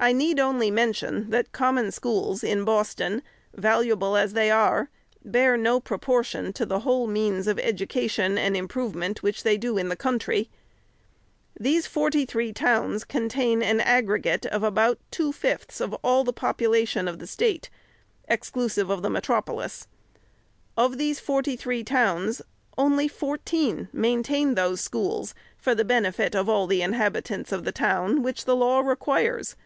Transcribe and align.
I 0.00 0.12
need 0.12 0.38
only 0.38 0.70
mention, 0.70 1.30
that 1.30 1.50
Common 1.50 1.90
Schools, 1.90 2.44
in 2.44 2.64
Boston, 2.64 3.20
valuable 3.52 4.16
as 4.16 4.32
they 4.32 4.48
are, 4.48 4.90
bear 5.24 5.56
no 5.56 5.80
proportion 5.80 6.52
to 6.52 6.64
the 6.64 6.78
whole 6.78 7.08
means 7.08 7.48
of 7.48 7.58
education 7.58 8.38
and 8.38 8.56
improvement 8.56 9.24
which 9.24 9.42
they 9.42 9.56
do 9.58 9.76
in 9.76 9.88
the 9.88 9.96
coun 9.96 10.20
try. 10.20 10.46
These 11.58 11.88
forty 11.88 12.24
three 12.24 12.52
towns 12.52 13.02
contain 13.02 13.60
an 13.60 13.80
aggregate 13.80 14.46
of 14.46 14.62
about 14.62 15.00
two 15.10 15.32
fifths 15.32 15.80
of 15.80 15.92
all 16.04 16.22
the 16.22 16.32
population 16.32 17.08
of 17.08 17.18
the 17.18 17.26
State, 17.26 17.68
exclu 18.30 18.70
414 18.70 18.70
THE 18.70 18.70
SECRETARY'S 18.70 18.74
sive 18.74 18.90
of 18.90 19.02
the 19.02 19.10
metropolis. 19.10 19.88
Of 20.76 20.96
these 20.98 21.18
forty 21.18 21.56
three 21.56 21.82
towns, 21.82 22.40
only 22.78 23.08
fourteen 23.08 23.88
maintain 23.92 24.54
those 24.54 24.80
schools" 24.80 25.34
for 25.58 25.74
the 25.74 25.84
benefit 25.84 26.36
of 26.36 26.48
all 26.48 26.68
the 26.68 26.82
inhabitants 26.82 27.50
of 27.50 27.64
the 27.64 27.72
town," 27.72 28.22
which 28.22 28.44
the 28.44 28.54
law 28.54 28.78
requires. 28.78 29.56